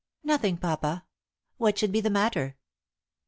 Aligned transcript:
"Nothing, 0.23 0.57
papa. 0.57 1.05
What 1.57 1.77
should 1.77 1.91
be 1.91 2.01
the 2.01 2.09
matter?" 2.09 2.57